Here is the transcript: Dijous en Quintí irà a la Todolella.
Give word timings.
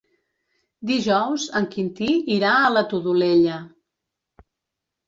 Dijous 0.91 1.45
en 1.61 1.67
Quintí 1.75 2.09
irà 2.39 2.57
a 2.63 2.73
la 2.79 2.85
Todolella. 2.95 3.63